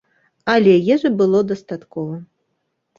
Але 0.53 0.73
ежы 0.97 1.13
было 1.21 1.45
дастаткова. 1.53 2.21